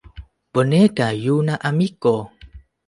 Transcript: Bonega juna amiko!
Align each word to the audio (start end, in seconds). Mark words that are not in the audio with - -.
Bonega 0.53 1.07
juna 1.25 1.53
amiko! 1.71 2.15